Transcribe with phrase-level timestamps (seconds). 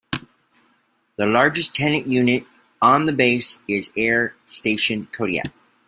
[1.17, 2.47] The largest tenant unit
[2.81, 5.51] on the base is Air Station Kodiak.